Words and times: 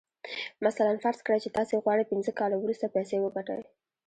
مثلاً 0.65 0.93
فرض 1.03 1.19
کړئ 1.25 1.39
چې 1.45 1.53
تاسې 1.57 1.75
غواړئ 1.83 2.05
پينځه 2.11 2.31
کاله 2.39 2.55
وروسته 2.59 2.93
پيسې 2.95 3.15
وګټئ. 3.21 3.61